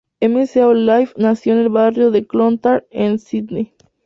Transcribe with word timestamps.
McAuliffe 0.19 1.13
nació 1.15 1.53
en 1.53 1.59
el 1.59 1.69
barrio 1.69 2.09
del 2.09 2.25
Clontarf, 2.25 2.85
en 2.89 3.19
Sídney. 3.19 3.75